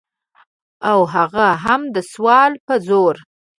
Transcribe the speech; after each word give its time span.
او 0.89 0.99
هغه 1.13 1.47
هم 1.65 1.81
د 1.95 1.97
سوال 2.11 2.51
په 2.65 2.75
زور. 2.87 3.15